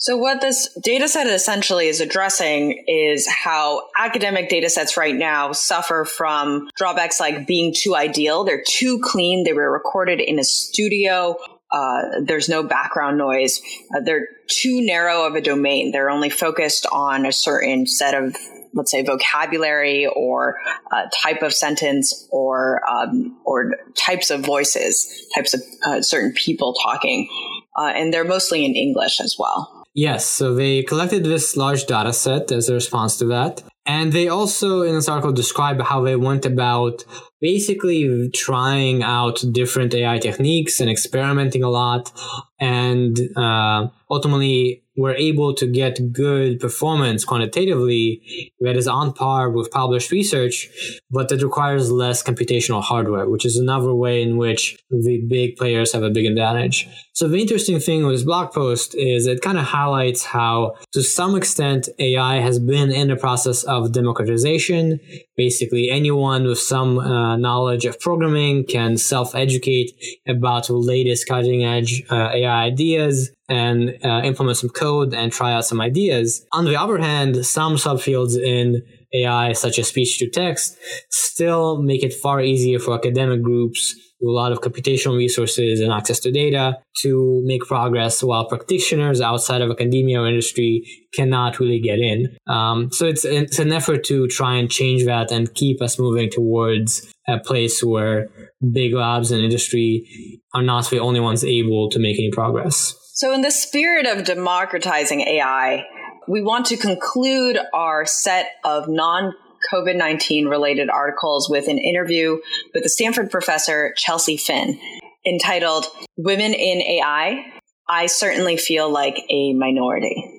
[0.00, 5.50] So what this data set essentially is addressing is how academic data sets right now
[5.50, 8.44] suffer from drawbacks like being too ideal.
[8.44, 9.42] They're too clean.
[9.42, 11.36] They were recorded in a studio.
[11.72, 13.60] Uh, there's no background noise.
[13.92, 15.90] Uh, they're too narrow of a domain.
[15.90, 18.36] They're only focused on a certain set of
[18.74, 20.60] let's say vocabulary or
[20.92, 26.74] uh, type of sentence or um, or types of voices, types of uh, certain people
[26.84, 27.28] talking,
[27.76, 29.77] uh, and they're mostly in English as well.
[29.98, 33.64] Yes, so they collected this large data set as a response to that.
[33.84, 37.04] And they also, in this article, describe how they went about
[37.40, 42.12] basically trying out different AI techniques and experimenting a lot.
[42.60, 49.70] And uh, ultimately, we're able to get good performance quantitatively that is on par with
[49.70, 50.68] published research,
[51.08, 55.92] but that requires less computational hardware, which is another way in which the big players
[55.92, 56.88] have a big advantage.
[57.14, 61.02] So the interesting thing with this blog post is it kind of highlights how, to
[61.02, 64.98] some extent, AI has been in the process of democratization.
[65.36, 69.92] Basically, anyone with some uh, knowledge of programming can self-educate
[70.26, 75.52] about the latest cutting edge uh, AI ideas and uh, implement some code and try
[75.52, 76.46] out some ideas.
[76.52, 78.82] On the other hand, some subfields in
[79.14, 80.76] AI, such as speech to text,
[81.10, 86.18] still make it far easier for academic groups a lot of computational resources and access
[86.20, 90.82] to data to make progress while practitioners outside of academia or industry
[91.14, 92.36] cannot really get in.
[92.48, 96.30] Um, so it's, it's an effort to try and change that and keep us moving
[96.30, 98.28] towards a place where
[98.72, 102.94] big labs and industry are not the only ones able to make any progress.
[103.14, 105.84] So, in the spirit of democratizing AI,
[106.28, 109.32] we want to conclude our set of non
[109.72, 112.38] COVID 19 related articles with an interview
[112.74, 114.78] with the Stanford professor Chelsea Finn
[115.26, 117.52] entitled Women in AI.
[117.88, 120.34] I certainly feel like a minority.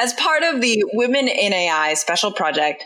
[0.00, 2.84] As part of the Women in AI special project,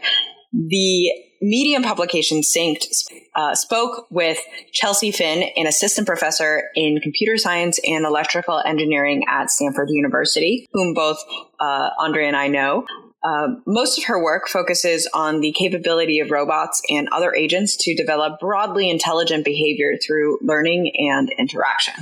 [0.52, 4.38] the Medium publication Synced uh, spoke with
[4.72, 10.94] Chelsea Finn, an assistant professor in computer science and electrical engineering at Stanford University, whom
[10.94, 11.22] both
[11.61, 12.87] uh, Andrey and I know.
[13.27, 17.93] Uh, most of her work focuses on the capability of robots and other agents to
[17.97, 21.95] develop broadly intelligent behavior through learning and interaction.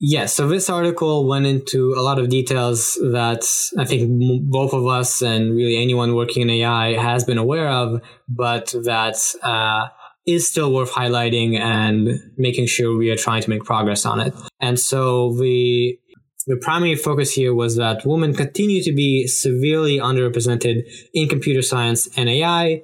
[0.00, 3.44] Yes, so this article went into a lot of details that
[3.78, 4.10] I think
[4.50, 9.16] both of us and really anyone working in AI has been aware of, but that
[9.42, 9.88] uh,
[10.26, 14.34] is still worth highlighting and making sure we are trying to make progress on it.
[14.60, 15.98] And so the
[16.46, 20.82] the primary focus here was that women continue to be severely underrepresented
[21.14, 22.82] in computer science and AI.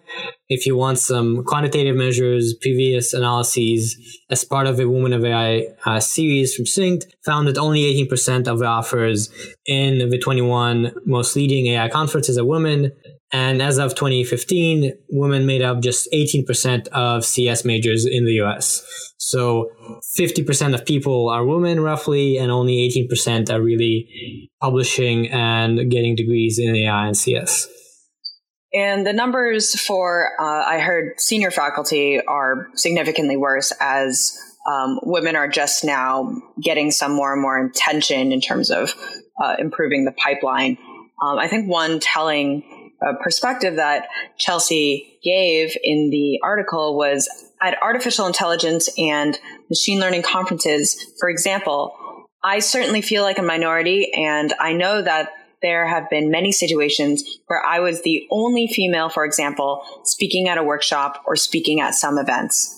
[0.48, 3.96] If you want some quantitative measures, previous analyses
[4.30, 8.48] as part of a Women of AI uh, series from Synced found that only 18%
[8.48, 9.28] of the offers
[9.66, 12.92] in the 21 most leading AI conferences are women.
[13.32, 18.82] And as of 2015, women made up just 18% of CS majors in the US.
[19.18, 19.70] So
[20.18, 26.58] 50% of people are women roughly, and only 18% are really publishing and getting degrees
[26.58, 27.68] in AI and CS.
[28.72, 34.38] And the numbers for, uh, I heard senior faculty are significantly worse as
[34.68, 36.30] um, women are just now
[36.62, 38.94] getting some more and more attention in terms of
[39.42, 40.76] uh, improving the pipeline.
[41.22, 42.62] Um, I think one telling
[43.00, 44.08] uh, perspective that
[44.38, 47.28] Chelsea gave in the article was
[47.60, 51.94] at artificial intelligence and machine learning conferences, for example,
[52.42, 55.30] I certainly feel like a minority, and I know that
[55.60, 60.56] there have been many situations where I was the only female, for example, speaking at
[60.56, 62.74] a workshop or speaking at some events.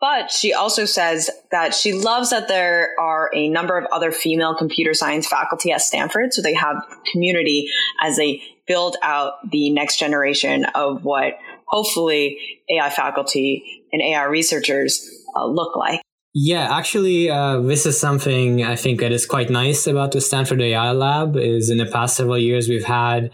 [0.00, 4.54] But she also says that she loves that there are a number of other female
[4.54, 6.32] computer science faculty at Stanford.
[6.32, 6.76] So they have
[7.12, 7.68] community
[8.02, 12.38] as they build out the next generation of what hopefully
[12.70, 16.00] AI faculty and AI researchers uh, look like.
[16.32, 20.60] Yeah, actually, uh, this is something I think that is quite nice about the Stanford
[20.60, 21.36] AI Lab.
[21.36, 23.32] Is in the past several years we've had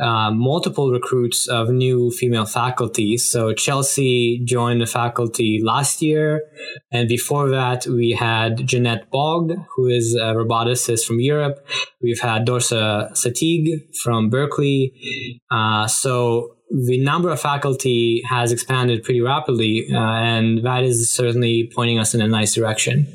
[0.00, 3.18] uh, multiple recruits of new female faculty.
[3.18, 6.42] So Chelsea joined the faculty last year,
[6.92, 11.66] and before that we had Jeannette Bohg, who is a roboticist from Europe.
[12.00, 14.92] We've had Dorsa Sadigh from Berkeley.
[15.50, 21.70] Uh, so the number of faculty has expanded pretty rapidly, uh, and that is certainly
[21.74, 23.06] pointing us in a nice direction.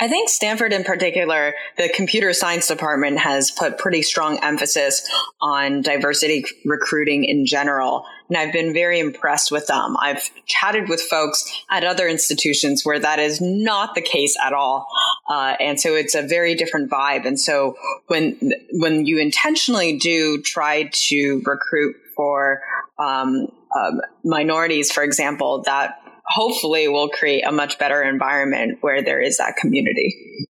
[0.00, 5.08] I think Stanford in particular, the computer science department has put pretty strong emphasis
[5.40, 8.04] on diversity recruiting in general.
[8.28, 9.96] And I've been very impressed with them.
[9.98, 14.86] I've chatted with folks at other institutions where that is not the case at all.
[15.28, 17.26] Uh, and so it's a very different vibe.
[17.26, 18.38] And so when,
[18.72, 22.60] when you intentionally do try to recruit for,
[22.98, 29.20] um, um, minorities, for example, that hopefully will create a much better environment where there
[29.20, 30.47] is that community.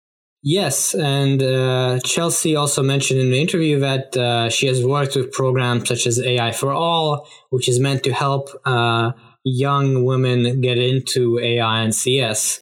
[0.47, 5.31] Yes, and uh, Chelsea also mentioned in the interview that uh, she has worked with
[5.31, 10.77] programs such as AI for All, which is meant to help uh, young women get
[10.77, 12.61] into AI and CS.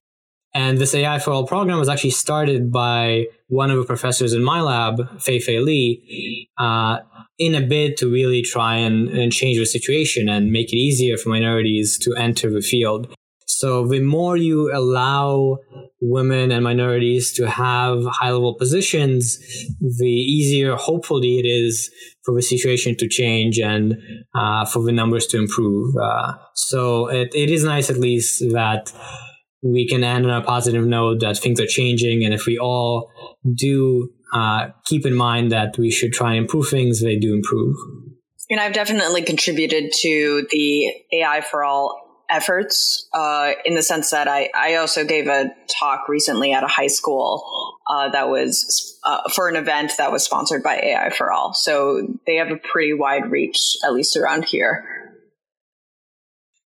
[0.54, 4.46] And this AI for All program was actually started by one of the professors in
[4.46, 7.00] my lab, Fei Fei Li, uh,
[7.38, 11.18] in a bid to really try and, and change the situation and make it easier
[11.18, 13.14] for minorities to enter the field.
[13.64, 15.60] So the more you allow
[16.02, 19.38] women and minorities to have high level positions,
[19.80, 21.90] the easier, hopefully, it is
[22.26, 23.96] for the situation to change and
[24.36, 25.96] uh, for the numbers to improve.
[25.96, 28.92] Uh, so it, it is nice, at least, that
[29.62, 32.26] we can end on a positive note that things are changing.
[32.26, 33.10] And if we all
[33.56, 37.78] do uh, keep in mind that we should try and improve things, they do improve.
[38.50, 42.03] And I've definitely contributed to the AI for All
[42.34, 46.68] efforts uh, in the sense that I, I also gave a talk recently at a
[46.68, 51.32] high school uh, that was uh, for an event that was sponsored by AI for
[51.32, 51.54] All.
[51.54, 54.93] So they have a pretty wide reach, at least around here.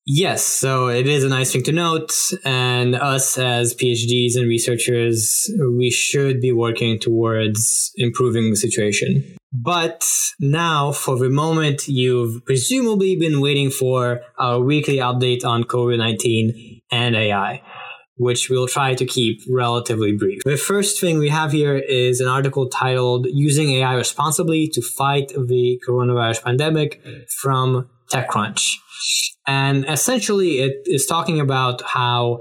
[0.06, 2.12] Yes, so it is a nice thing to note.
[2.43, 9.38] And us as PhDs and researchers, we should be working towards improving the situation.
[9.54, 10.04] But
[10.39, 16.82] now, for the moment you've presumably been waiting for, our weekly update on COVID 19
[16.91, 17.62] and AI,
[18.18, 20.41] which we'll try to keep relatively brief.
[20.43, 25.30] The first thing we have here is an article titled Using AI Responsibly to Fight
[25.30, 27.01] the Coronavirus Pandemic
[27.41, 28.80] from TechCrunch.
[29.46, 32.39] And essentially, it is talking about how,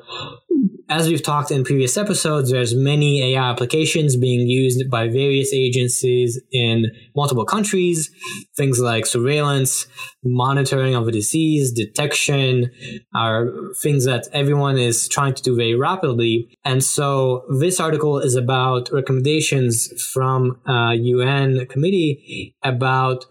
[0.89, 6.41] as we've talked in previous episodes, there's many AI applications being used by various agencies
[6.53, 8.11] in multiple countries.
[8.57, 9.87] Things like surveillance,
[10.23, 12.71] monitoring of a disease, detection
[13.15, 13.49] are
[13.83, 16.57] things that everyone is trying to do very rapidly.
[16.65, 23.25] And so this article is about recommendations from uh, a UN committee about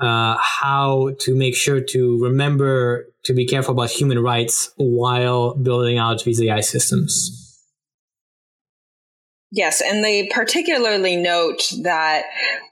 [0.00, 5.98] uh, how to make sure to remember to be careful about human rights while building
[5.98, 7.38] out these AI systems.
[9.54, 12.24] Yes, and they particularly note that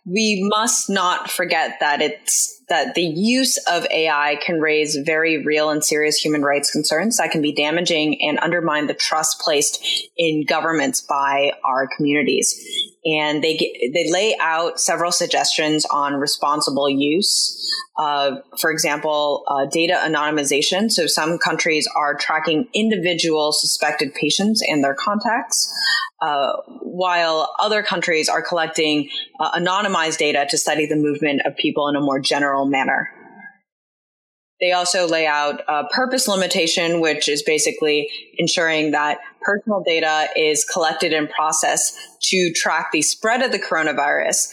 [0.06, 5.70] we must not forget that it's that the use of AI can raise very real
[5.70, 9.84] and serious human rights concerns that can be damaging and undermine the trust placed
[10.16, 12.58] in governments by our communities.
[13.04, 17.56] And they they lay out several suggestions on responsible use.
[17.98, 20.90] Uh, for example, uh, data anonymization.
[20.90, 25.70] So some countries are tracking individual suspected patients and their contacts,
[26.22, 26.52] uh,
[26.82, 29.08] while other countries are collecting
[29.38, 33.10] uh, anonymized data to study the movement of people in a more general manner.
[34.60, 40.66] They also lay out a purpose limitation, which is basically ensuring that personal data is
[40.66, 44.52] collected and processed to track the spread of the coronavirus,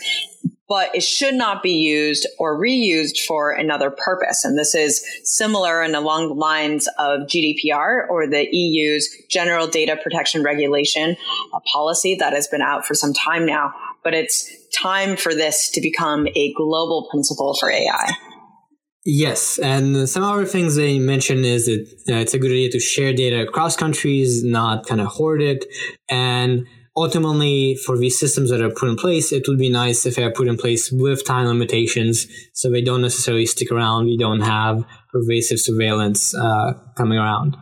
[0.69, 4.45] but it should not be used or reused for another purpose.
[4.45, 9.97] And this is similar and along the lines of GDPR or the EU's General Data
[10.01, 11.17] Protection Regulation,
[11.53, 13.73] a policy that has been out for some time now.
[14.03, 18.13] But it's time for this to become a global principle for AI.
[19.09, 23.13] Yes, and some other things they mention is that it's a good idea to share
[23.13, 25.63] data across countries, not kind of hoard it.
[26.09, 30.15] And ultimately, for these systems that are put in place, it would be nice if
[30.15, 34.07] they are put in place with time limitations, so they don't necessarily stick around.
[34.07, 37.55] We don't have pervasive surveillance uh, coming around.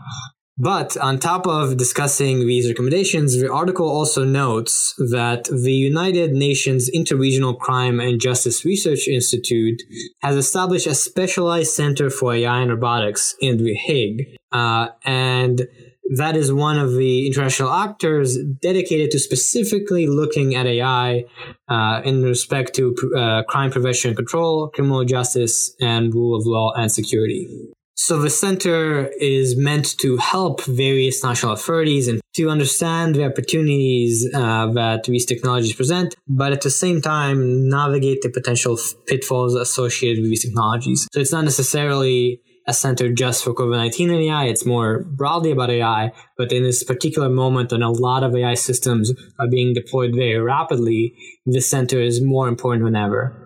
[0.58, 6.90] But on top of discussing these recommendations, the article also notes that the United Nations
[6.90, 9.84] Interregional Crime and Justice Research Institute
[10.22, 14.38] has established a specialized center for AI and robotics in The Hague.
[14.54, 15.68] Uh, and
[16.16, 21.26] that is one of the international actors dedicated to specifically looking at AI
[21.68, 26.72] uh, in respect to uh, crime prevention and control, criminal justice, and rule of law
[26.78, 27.50] and security.
[27.98, 34.28] So the center is meant to help various national authorities and to understand the opportunities
[34.34, 38.78] uh, that these technologies present, but at the same time navigate the potential
[39.08, 41.08] pitfalls associated with these technologies.
[41.14, 44.46] So it's not necessarily a center just for COVID-19 and AI.
[44.46, 48.56] It's more broadly about AI, but in this particular moment when a lot of AI
[48.56, 51.16] systems are being deployed very rapidly,
[51.46, 53.45] this center is more important than ever.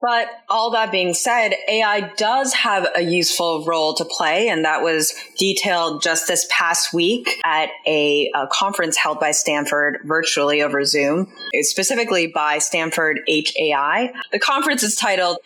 [0.00, 4.82] But all that being said, AI does have a useful role to play, and that
[4.82, 10.84] was detailed just this past week at a, a conference held by Stanford virtually over
[10.84, 11.32] Zoom,
[11.62, 14.12] specifically by Stanford HAI.
[14.30, 15.38] The conference is titled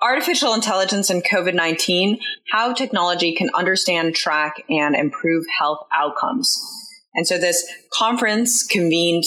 [0.00, 2.18] Artificial Intelligence and COVID 19
[2.50, 6.58] How Technology Can Understand, Track, and Improve Health Outcomes.
[7.14, 9.24] And so this conference convened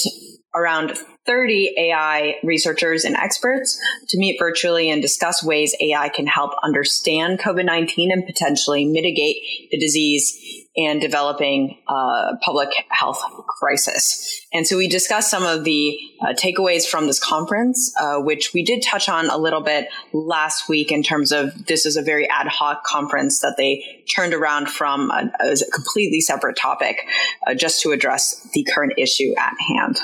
[0.55, 6.51] around 30 AI researchers and experts to meet virtually and discuss ways AI can help
[6.63, 9.38] understand COVID 19 and potentially mitigate
[9.72, 13.22] the disease and developing a public health
[13.59, 14.45] crisis.
[14.53, 18.63] And so we discussed some of the uh, takeaways from this conference, uh, which we
[18.63, 22.28] did touch on a little bit last week in terms of this is a very
[22.30, 27.05] ad hoc conference that they turned around from a, a completely separate topic
[27.45, 29.99] uh, just to address the current issue at hand.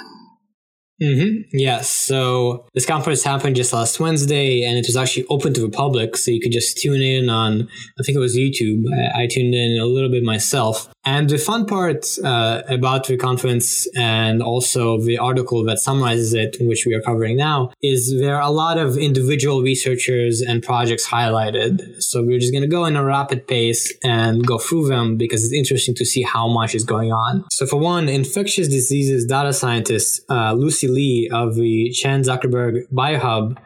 [1.02, 1.56] Mm-hmm.
[1.58, 1.90] Yes.
[1.90, 6.18] So this conference happened just last Wednesday, and it was actually open to the public.
[6.18, 7.68] So you could just tune in on,
[8.00, 8.84] I think it was YouTube.
[8.92, 10.90] I, I tuned in a little bit myself.
[11.06, 16.58] And the fun part uh, about the conference and also the article that summarizes it,
[16.60, 21.08] which we are covering now, is there are a lot of individual researchers and projects
[21.08, 22.02] highlighted.
[22.04, 25.46] So we're just going to go in a rapid pace and go through them because
[25.46, 27.46] it's interesting to see how much is going on.
[27.52, 33.58] So for one, infectious diseases data scientist uh, Lucy Li of the Chan Zuckerberg BioHub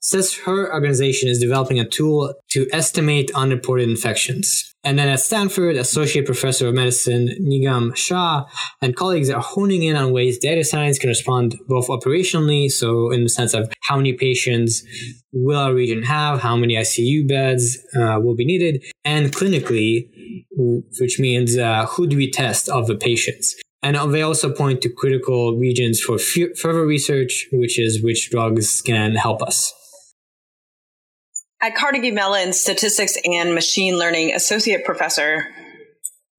[0.00, 4.70] says her organization is developing a tool to estimate unreported infections.
[4.82, 8.46] And then at Stanford, Associate Professor of Medicine Nigam Shah
[8.80, 13.22] and colleagues are honing in on ways data science can respond both operationally, so in
[13.22, 14.82] the sense of how many patients
[15.32, 20.08] will our region have, how many ICU beds uh, will be needed, and clinically,
[20.98, 23.54] which means uh, who do we test of the patients.
[23.82, 28.82] And they also point to critical regions for f- further research, which is which drugs
[28.82, 29.72] can help us.
[31.62, 35.46] At Carnegie Mellon, statistics and machine learning associate professor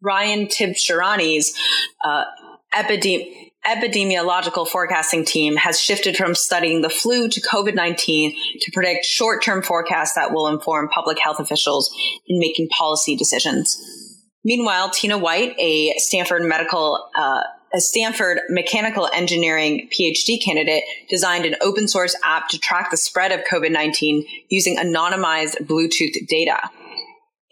[0.01, 1.55] Ryan Tibshirani's
[2.03, 2.25] uh,
[2.73, 3.31] epidem-
[3.65, 9.43] epidemiological forecasting team has shifted from studying the flu to COVID 19 to predict short
[9.43, 11.93] term forecasts that will inform public health officials
[12.27, 14.00] in making policy decisions.
[14.43, 17.41] Meanwhile, Tina White, a Stanford medical uh,
[17.73, 23.31] a Stanford mechanical engineering PhD candidate designed an open source app to track the spread
[23.31, 26.69] of COVID 19 using anonymized Bluetooth data.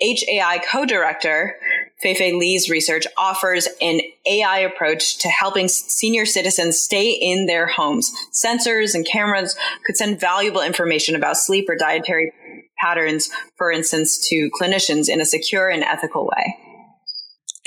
[0.01, 1.55] HAI co director
[2.03, 8.11] Feifei Li's research offers an AI approach to helping senior citizens stay in their homes.
[8.33, 12.31] Sensors and cameras could send valuable information about sleep or dietary
[12.79, 16.68] patterns, for instance, to clinicians in a secure and ethical way.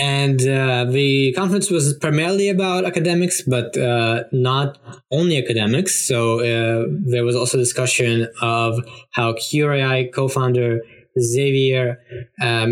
[0.03, 4.79] And uh, the conference was primarily about academics, but uh, not
[5.13, 6.09] only academics.
[6.09, 8.81] So uh, there was also discussion of
[9.13, 10.81] how Cure.ai co-founder
[11.21, 12.03] Xavier
[12.41, 12.67] uh,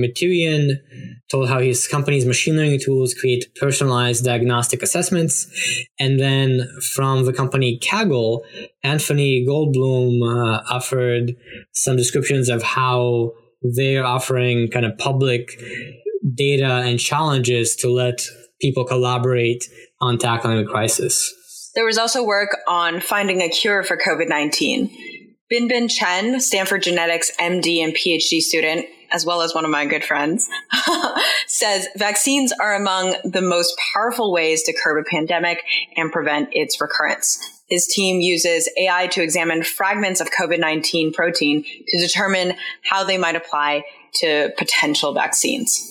[1.31, 5.47] told how his company's machine learning tools create personalized diagnostic assessments.
[6.01, 6.67] And then
[6.97, 8.41] from the company Kaggle,
[8.83, 11.37] Anthony Goldbloom uh, offered
[11.75, 15.63] some descriptions of how they're offering kind of public
[16.35, 18.21] data and challenges to let
[18.61, 19.65] people collaborate
[20.01, 21.35] on tackling the crisis.
[21.75, 24.91] There was also work on finding a cure for COVID 19.
[25.53, 30.05] Binbin Chen, Stanford Genetics MD and PhD student, as well as one of my good
[30.05, 30.49] friends,
[31.47, 35.63] says vaccines are among the most powerful ways to curb a pandemic
[35.97, 37.61] and prevent its recurrence.
[37.69, 42.55] His team uses AI to examine fragments of COVID 19 protein to determine
[42.85, 45.90] how they might apply to potential vaccines.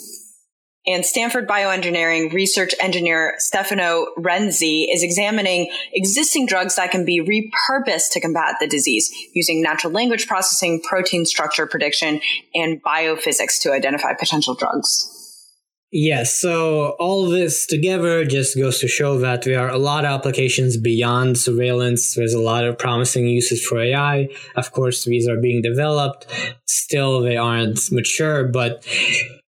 [0.88, 8.12] And Stanford bioengineering research engineer Stefano Rensi is examining existing drugs that can be repurposed
[8.12, 12.22] to combat the disease using natural language processing, protein structure prediction,
[12.56, 15.16] and biophysics to identify potential drugs.
[15.92, 20.12] Yes, so all this together just goes to show that there are a lot of
[20.12, 22.14] applications beyond surveillance.
[22.14, 24.30] There's a lot of promising uses for AI.
[24.56, 26.28] Of course, these are being developed.
[26.66, 28.86] Still, they aren't mature, but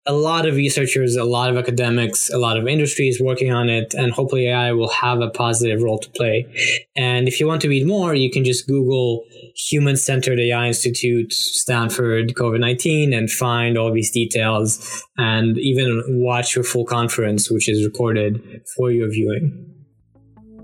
[0.09, 3.93] a lot of researchers, a lot of academics, a lot of industries working on it,
[3.93, 6.47] and hopefully AI will have a positive role to play.
[6.95, 9.23] And if you want to read more, you can just Google
[9.69, 16.55] Human Centered AI Institute, Stanford, COVID 19, and find all these details and even watch
[16.55, 19.65] your full conference, which is recorded for your viewing.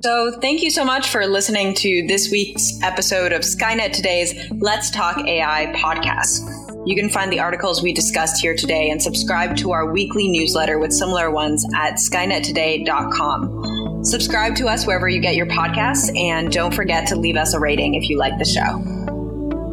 [0.02, 4.90] So, thank you so much for listening to this week's episode of Skynet Today's Let's
[4.90, 6.65] Talk AI podcast.
[6.86, 10.78] You can find the articles we discussed here today and subscribe to our weekly newsletter
[10.78, 14.06] with similar ones at skynettoday.com.
[14.06, 17.60] Subscribe to us wherever you get your podcasts and don't forget to leave us a
[17.60, 18.78] rating if you like the show.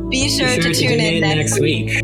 [0.08, 1.88] Be sure, Be sure to, to, tune in, in next week.
[1.88, 2.01] week.